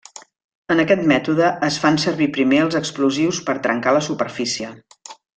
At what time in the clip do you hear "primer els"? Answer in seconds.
2.39-2.77